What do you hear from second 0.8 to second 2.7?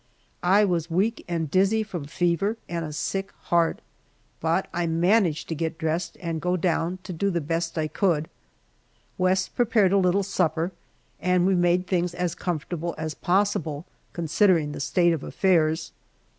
weak and dizzy from fever